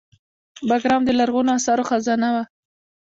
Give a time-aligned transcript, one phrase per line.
[0.69, 2.43] بګرام د لرغونو اثارو خزانه وه